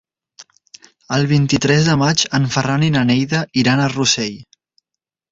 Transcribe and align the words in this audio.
El 1.17 1.25
vint-i-tres 1.31 1.83
de 1.89 1.97
maig 2.03 2.23
en 2.37 2.47
Ferran 2.55 2.85
i 2.87 2.89
na 2.95 3.03
Neida 3.09 3.43
iran 3.65 3.83
a 3.83 3.91
Rossell. 3.93 4.41